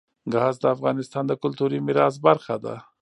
ګاز 0.33 0.55
د 0.61 0.65
افغانستان 0.75 1.23
د 1.27 1.33
کلتوري 1.41 1.79
میراث 1.87 2.15
برخه 2.27 2.55
ده. 2.63 2.75